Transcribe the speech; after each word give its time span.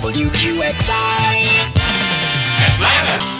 WQXI 0.00 0.94
Atlanta. 2.60 3.37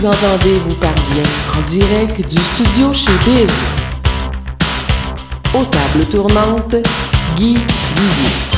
vous 0.00 0.06
entendez 0.06 0.58
vous 0.66 0.76
parvient 0.76 1.22
en 1.58 1.68
direct 1.68 2.26
du 2.26 2.38
studio 2.38 2.90
chez 2.92 3.12
Biz. 3.26 3.52
Aux 5.52 5.64
tables 5.64 6.06
tournantes, 6.10 6.76
Guy 7.36 7.54
Vivier. 7.54 8.49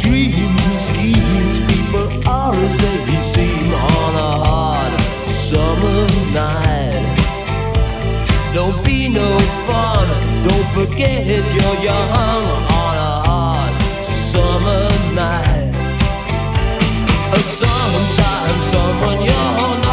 dreams 0.00 0.62
and 0.68 0.78
schemes, 0.78 1.60
people 1.72 2.06
are 2.28 2.54
as 2.54 2.76
they 2.76 3.22
seem 3.22 3.72
on 3.74 4.14
a 4.14 4.32
hot 4.46 4.94
summer 5.26 6.06
night. 6.32 7.04
Don't 8.54 8.78
be 8.84 9.08
no 9.08 9.28
fun, 9.66 10.06
don't 10.48 10.68
forget 10.76 11.26
you're 11.26 11.78
young 11.82 12.10
on 12.82 12.94
a 12.96 13.14
hot 13.26 13.78
summer 14.04 14.88
night. 15.14 15.74
Sometimes 17.34 18.62
someone 18.70 19.18
you're 19.24 19.78
not. 19.82 19.87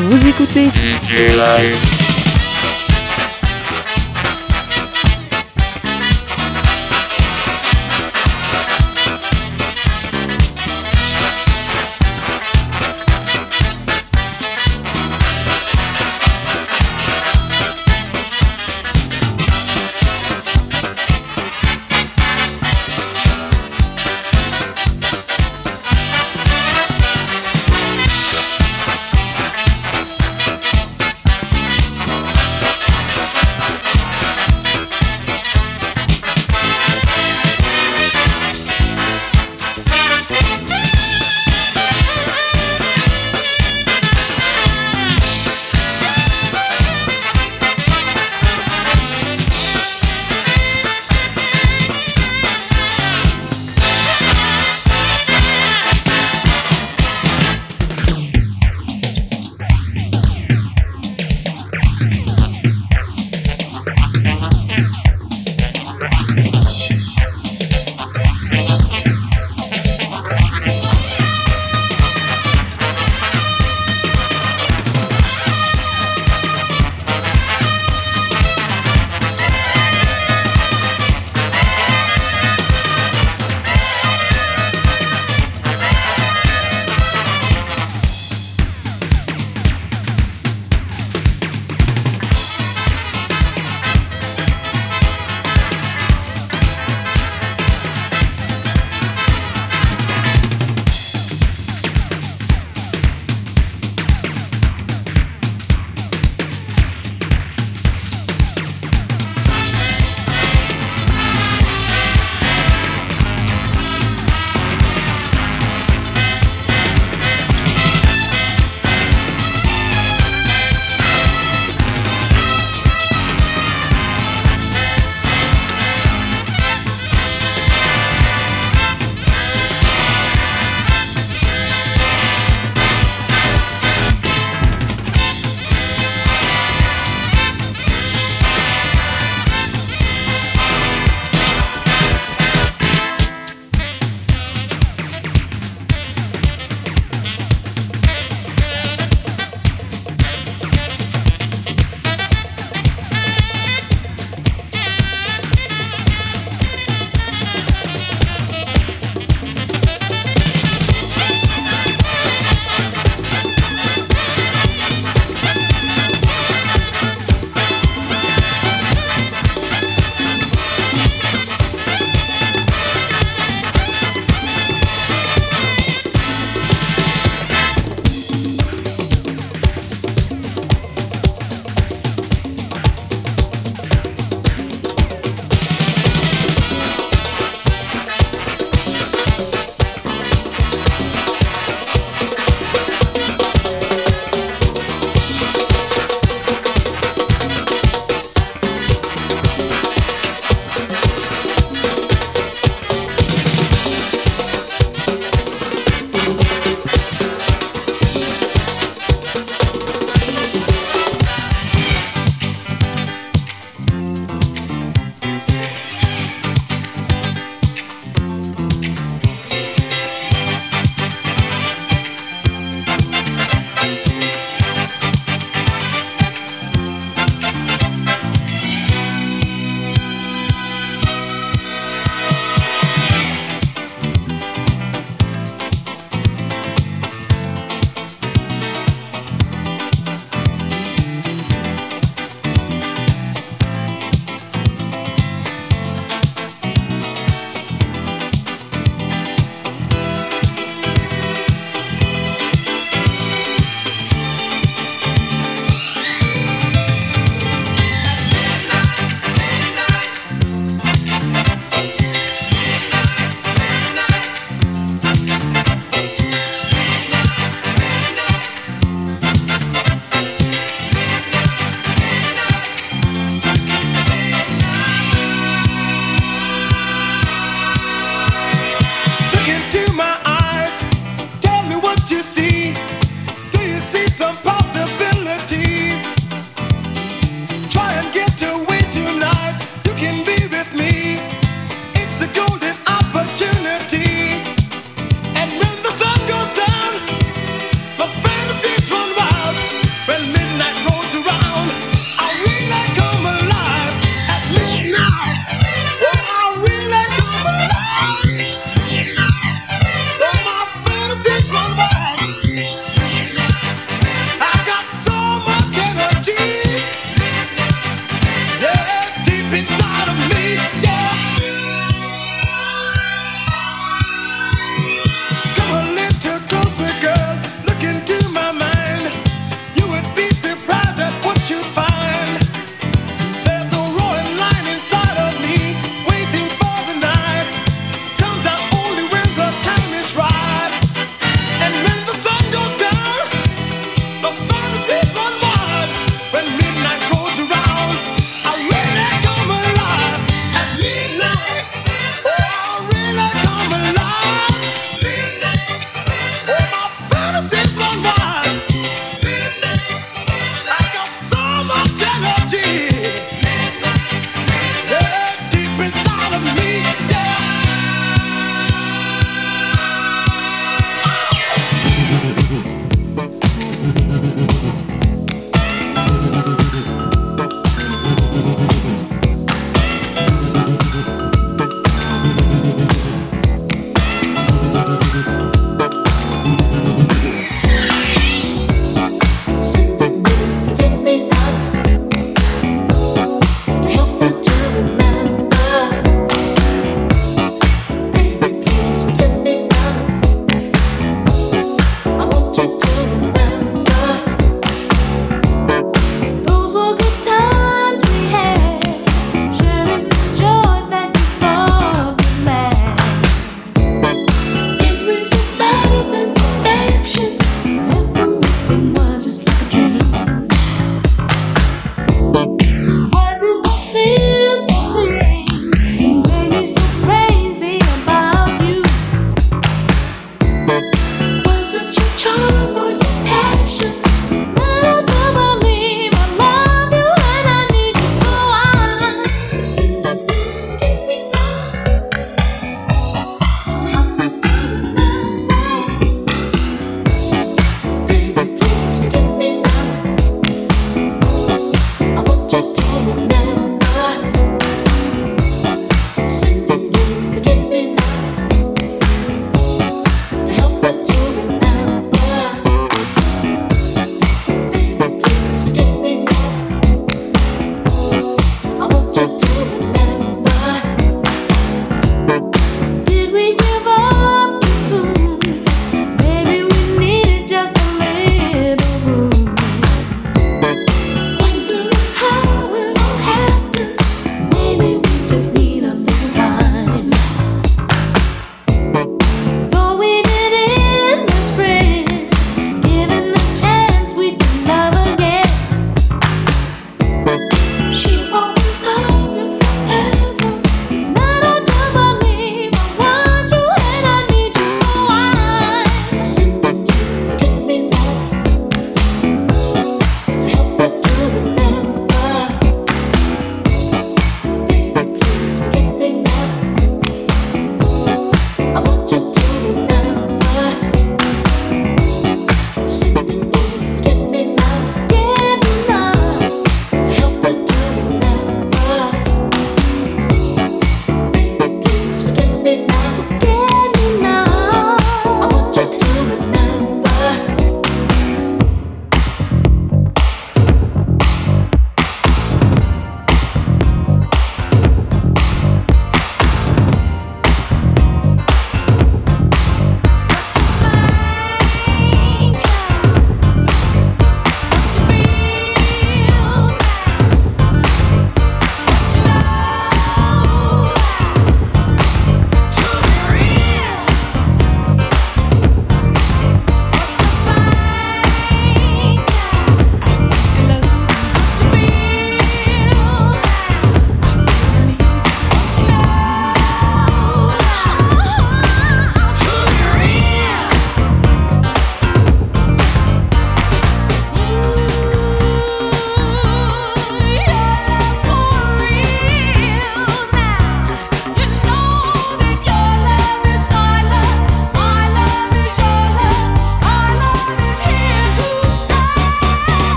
Vous 0.00 0.28
écoutez 0.28 0.68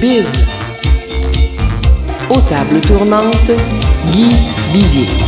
Biz. 0.00 0.26
Aux 2.28 2.40
tables 2.40 2.80
tournantes, 2.80 3.52
Guy 4.12 4.30
Bizier. 4.72 5.25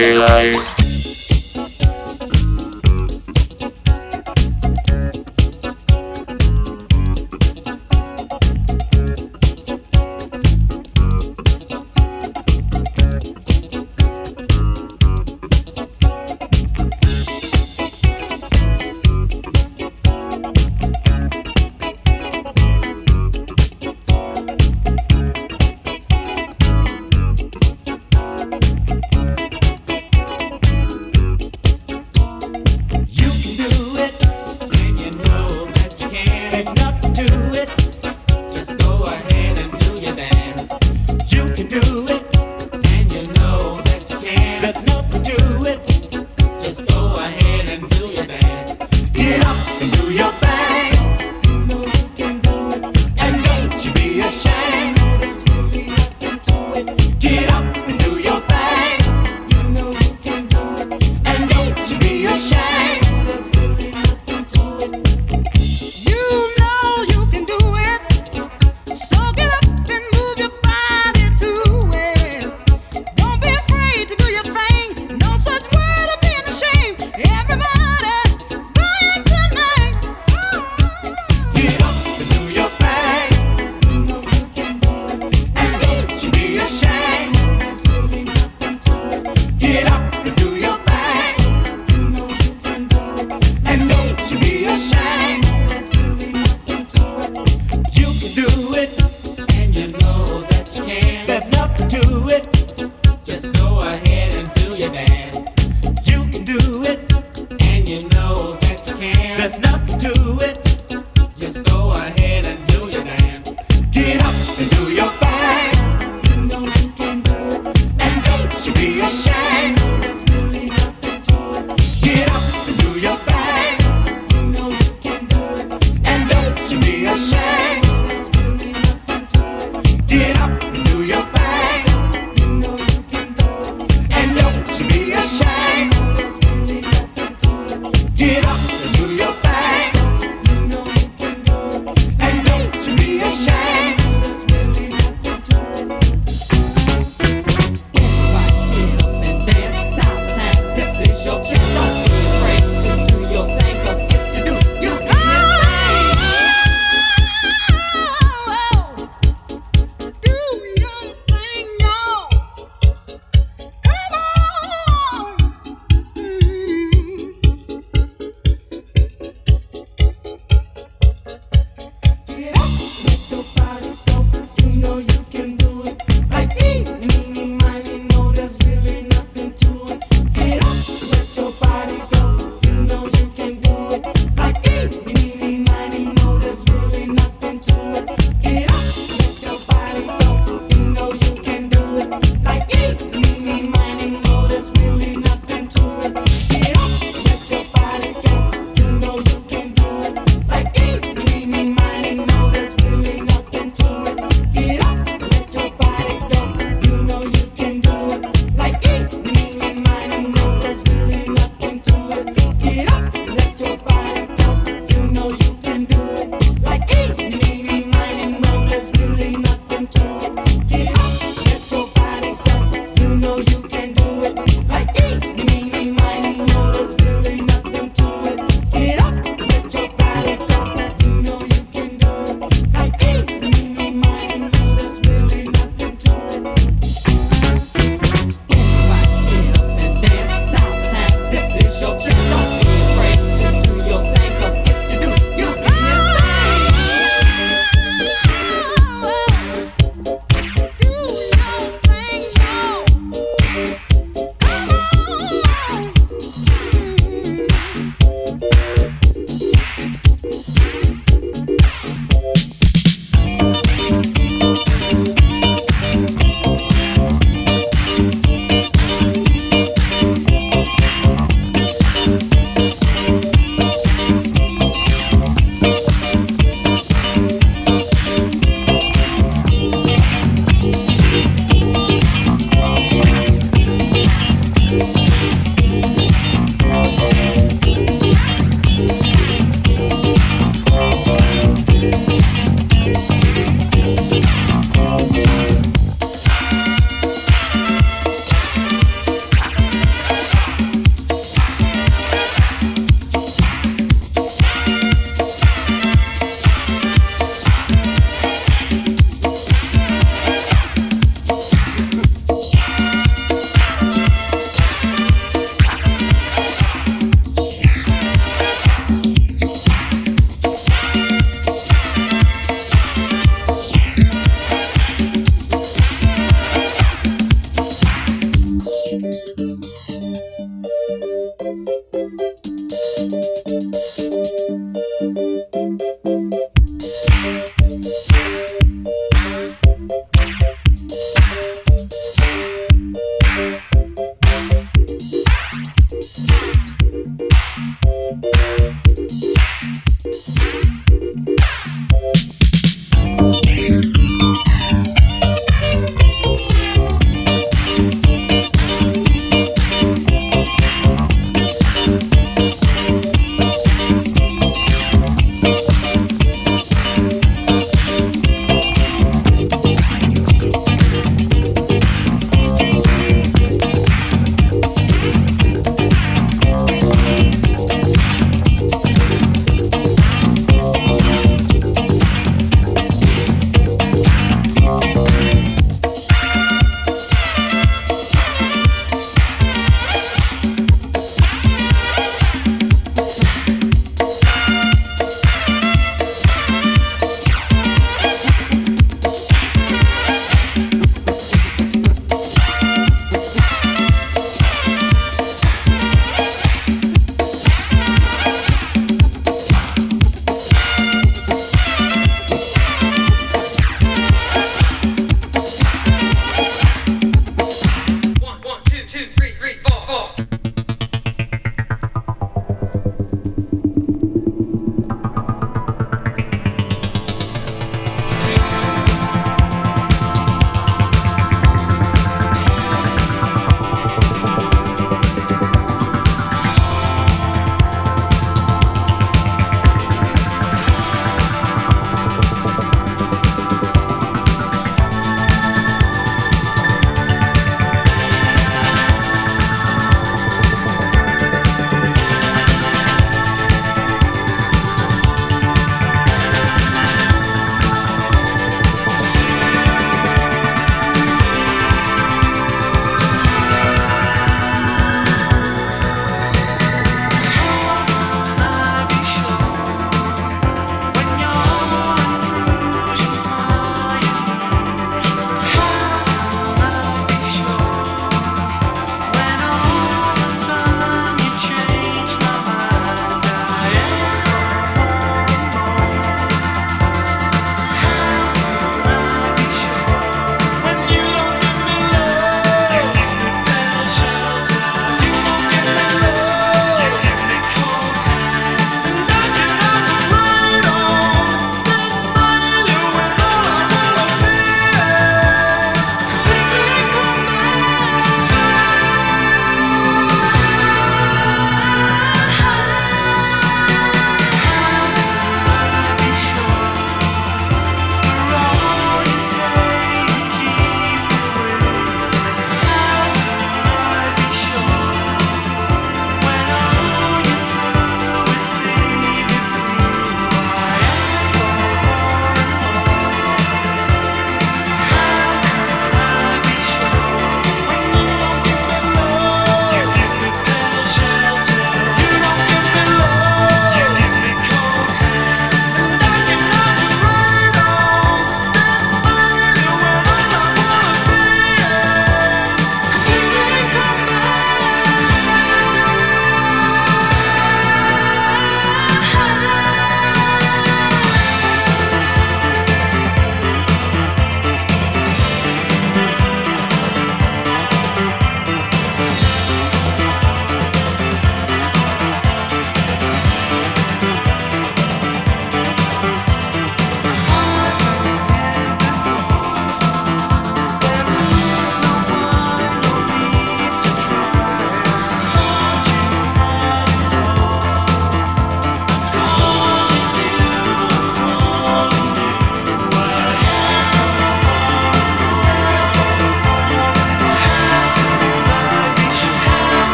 Écoutez 0.00 0.59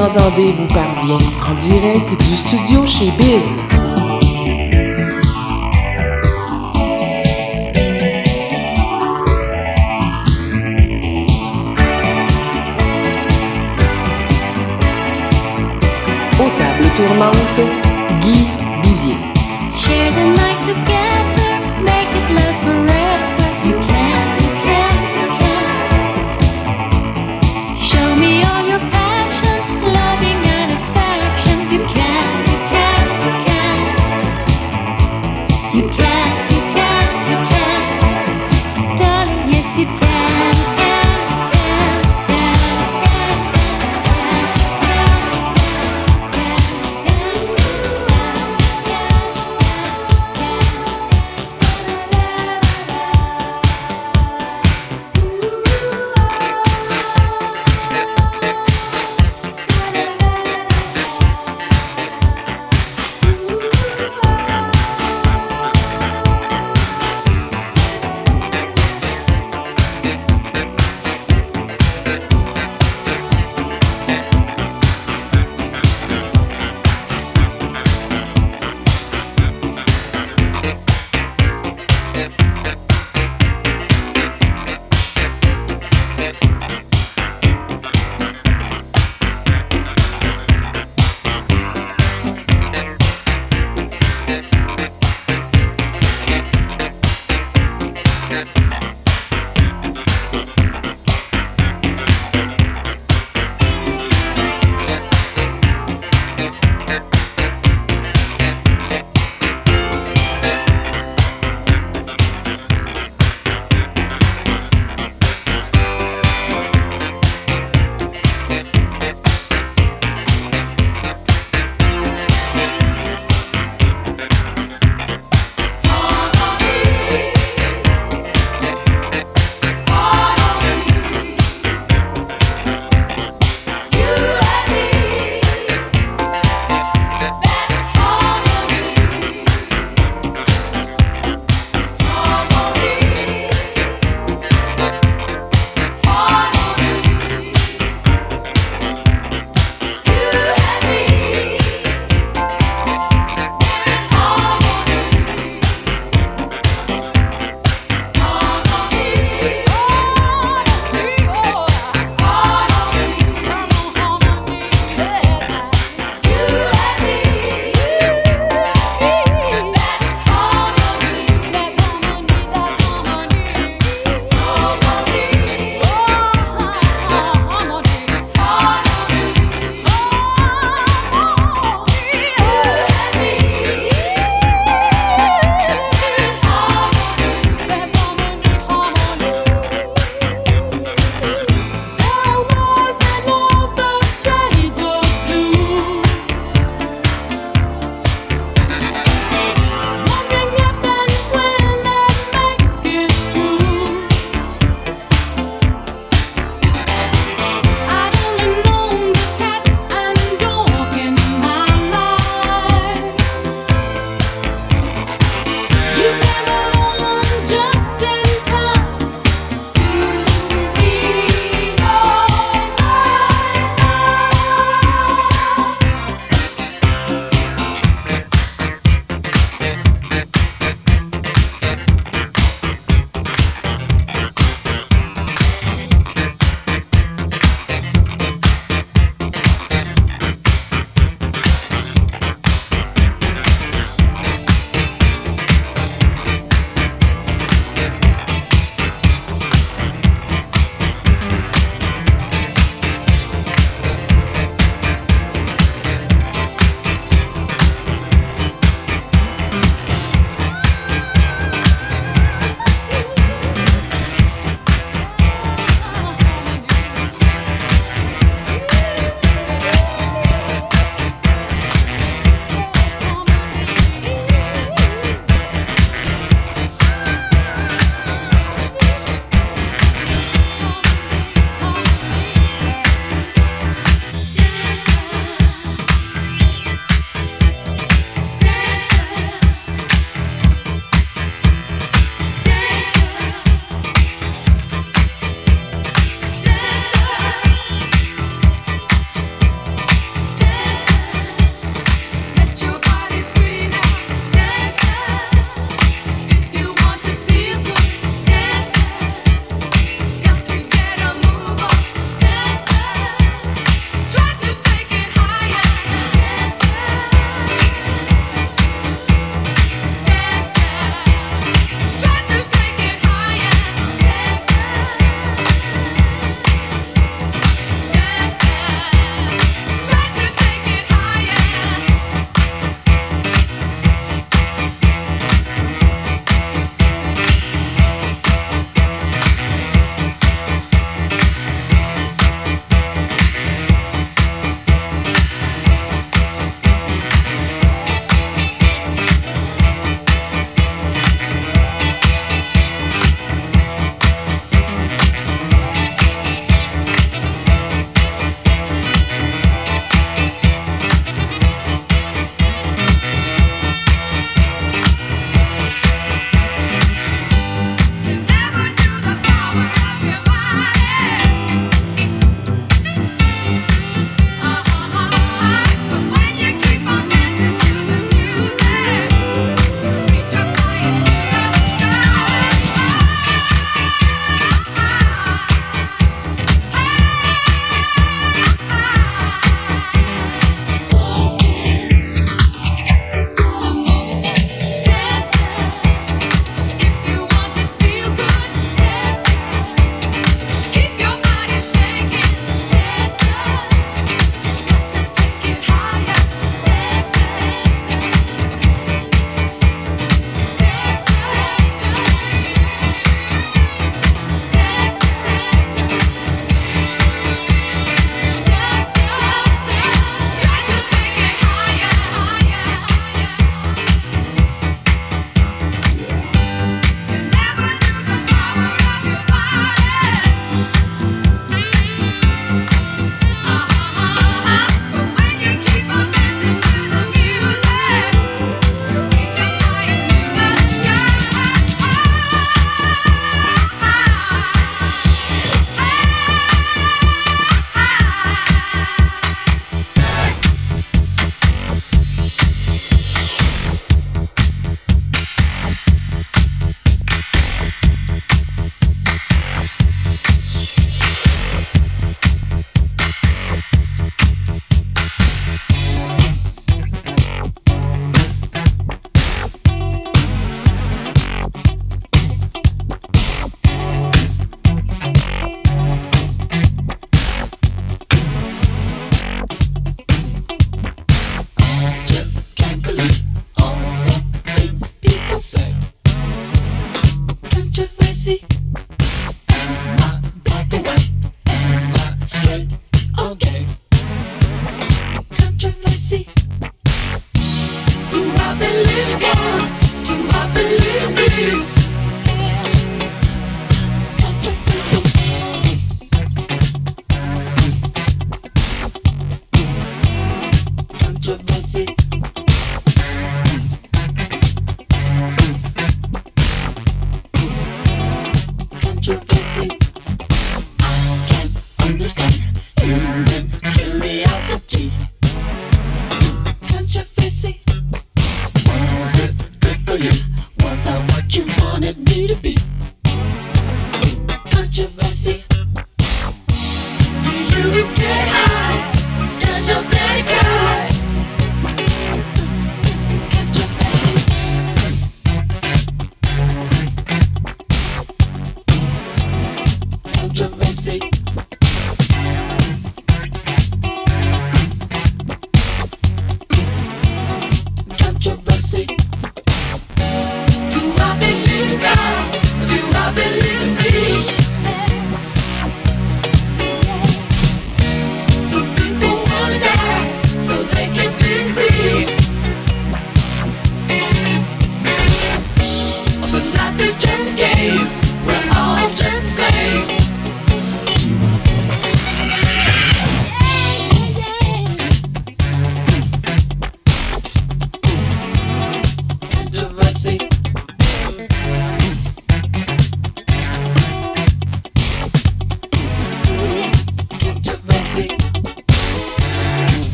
entendez 0.00 0.52
vous 0.52 0.66
parvient 0.66 1.18
en 1.18 1.54
direct 1.60 2.08
du 2.10 2.36
studio 2.36 2.86
chez 2.86 3.10
Biz. 3.18 3.57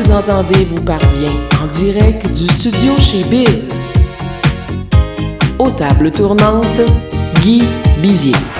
vous 0.00 0.12
entendez 0.12 0.64
vous 0.64 0.82
parvient 0.82 1.32
en 1.62 1.66
direct 1.66 2.26
du 2.28 2.46
studio 2.46 2.92
chez 2.98 3.24
Biz. 3.24 3.68
Aux 5.58 5.70
tables 5.70 6.12
tournantes, 6.12 6.80
Guy 7.42 7.64
Bizier. 8.00 8.57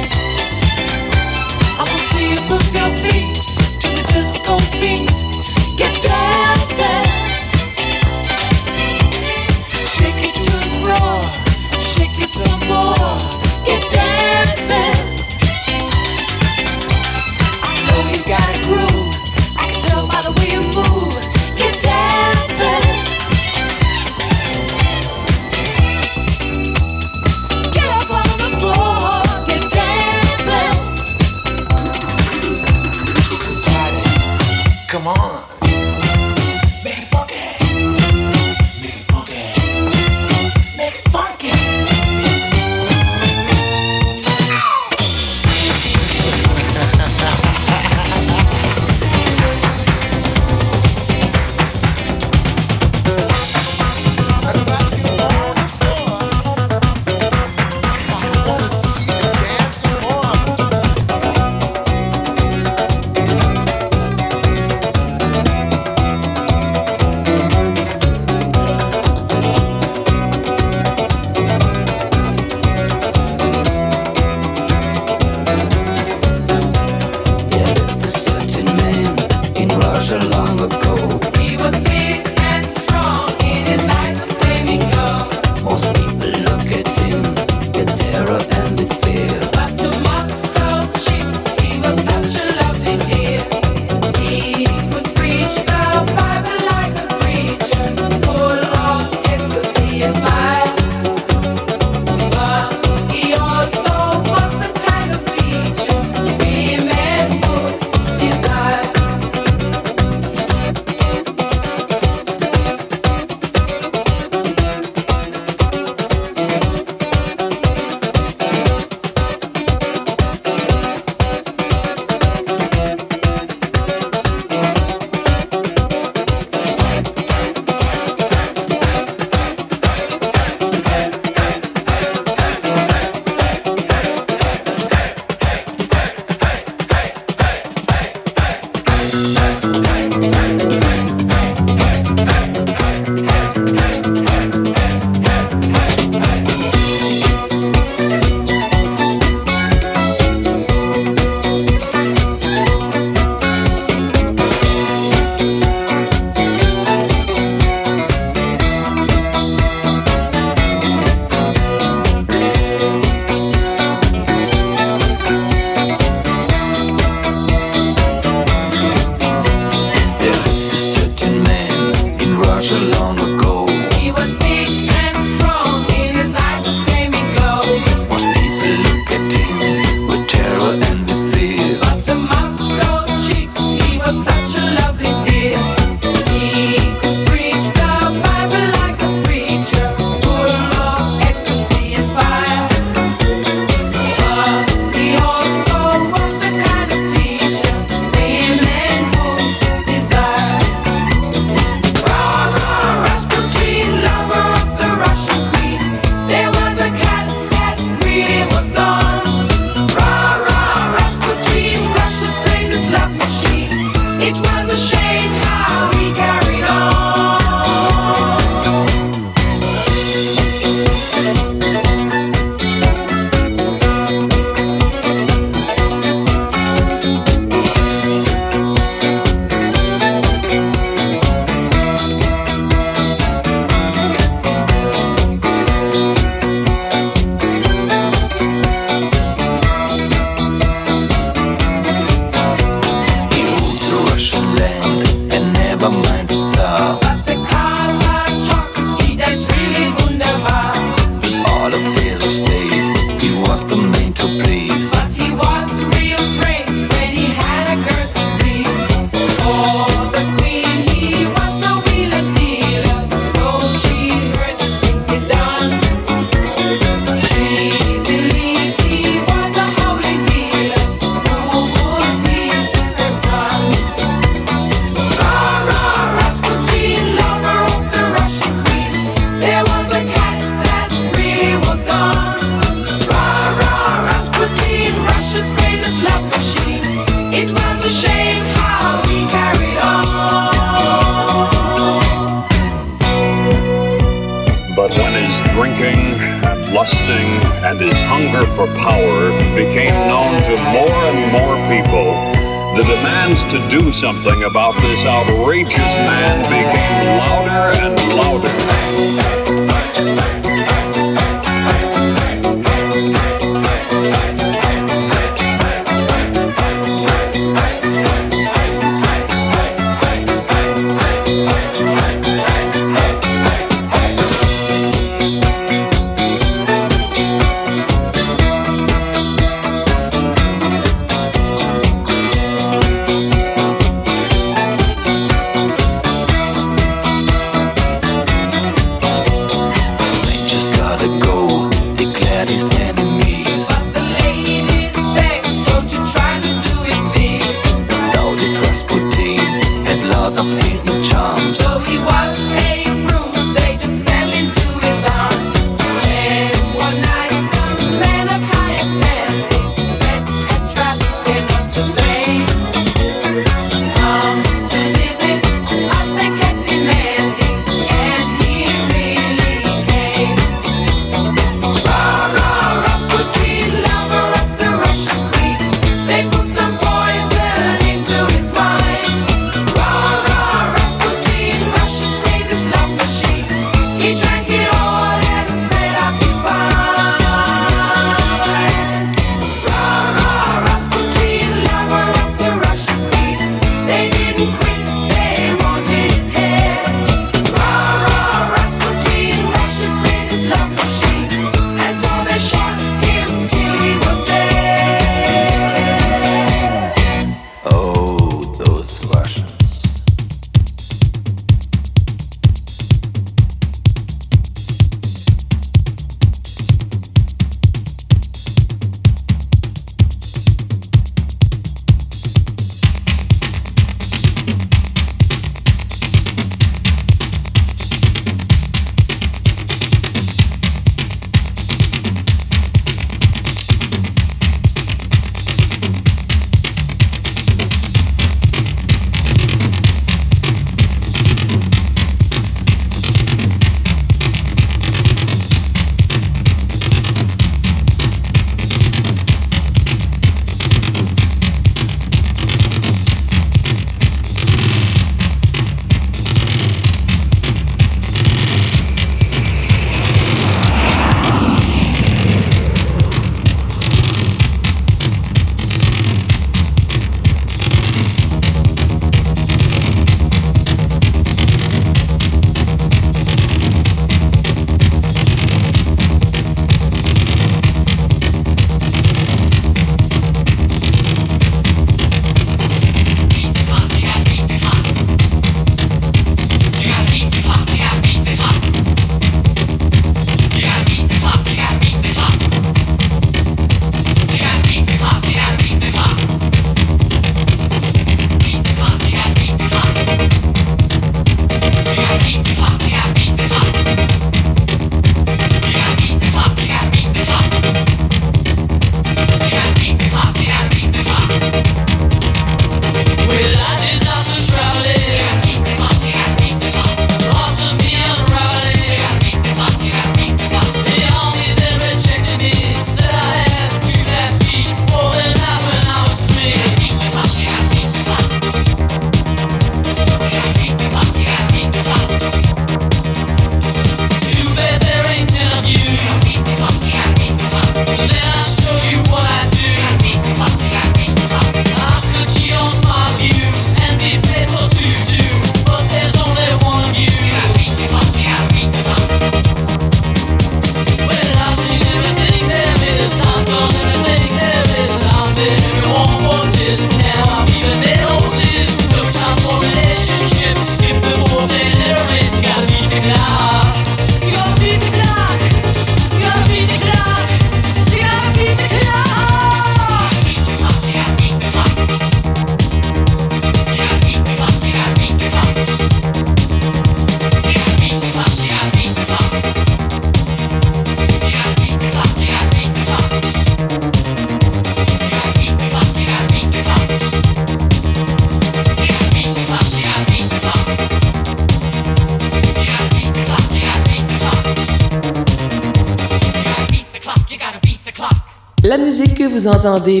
Entendez. 599.60 600.00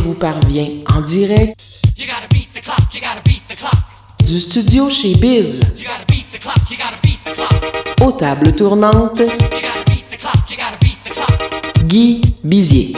Vous 0.00 0.14
parvient 0.14 0.66
en 0.94 1.00
direct. 1.00 1.60
Du 4.24 4.40
studio 4.40 4.88
chez 4.88 5.14
Biz. 5.14 5.60
Aux 8.00 8.12
tables 8.12 8.54
tournantes, 8.54 9.22
Guy 11.84 12.20
Bizier. 12.44 12.92